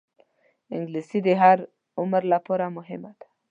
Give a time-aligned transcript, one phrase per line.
[0.75, 1.57] انګلیسي د هر
[1.99, 3.27] عمر لپاره مهمه ده